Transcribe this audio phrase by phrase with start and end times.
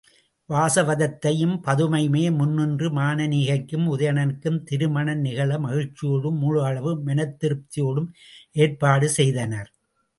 [0.49, 8.09] வாசவதத்தையும் பதுமையுமே முன் நின்று, மானனீகைக்கும் உதயணனுக்கும் திருமணம் நிகழ மகிழ்ச்சியோடும் முழுஅளவு மனத் திருப்தியோடும்
[8.55, 9.71] ஏற்பாடு செய்தனர்.